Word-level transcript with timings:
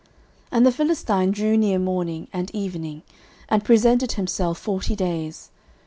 09:017:016 0.45 0.47
And 0.53 0.65
the 0.65 0.71
Philistine 0.71 1.29
drew 1.31 1.55
near 1.57 1.77
morning 1.77 2.27
and 2.33 2.49
evening, 2.55 3.03
and 3.49 3.63
presented 3.63 4.13
himself 4.13 4.57
forty 4.57 4.95
days. 4.95 5.51